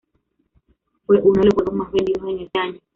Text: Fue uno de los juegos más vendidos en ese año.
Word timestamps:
Fue 1.05 1.21
uno 1.21 1.41
de 1.41 1.45
los 1.45 1.53
juegos 1.53 1.75
más 1.75 1.91
vendidos 1.91 2.27
en 2.27 2.39
ese 2.39 2.57
año. 2.59 2.79